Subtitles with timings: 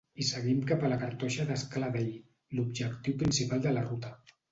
[0.23, 2.07] I seguim cap a la Cartoixa d'Escaladei,
[2.61, 4.13] l'objectiu principal de la ruta.